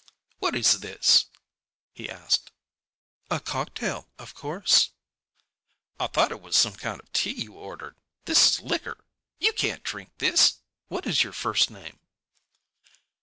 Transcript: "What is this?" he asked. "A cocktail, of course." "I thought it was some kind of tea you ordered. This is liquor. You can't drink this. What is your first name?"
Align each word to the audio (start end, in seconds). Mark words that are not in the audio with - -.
"What 0.39 0.55
is 0.55 0.79
this?" 0.79 1.27
he 1.93 2.09
asked. 2.09 2.49
"A 3.29 3.39
cocktail, 3.39 4.09
of 4.17 4.33
course." 4.33 4.89
"I 5.99 6.07
thought 6.07 6.31
it 6.31 6.41
was 6.41 6.55
some 6.57 6.73
kind 6.73 6.99
of 6.99 7.13
tea 7.13 7.43
you 7.43 7.53
ordered. 7.53 7.97
This 8.25 8.55
is 8.55 8.61
liquor. 8.61 9.05
You 9.37 9.53
can't 9.53 9.83
drink 9.83 10.09
this. 10.17 10.61
What 10.87 11.05
is 11.05 11.21
your 11.21 11.33
first 11.33 11.69
name?" 11.69 11.99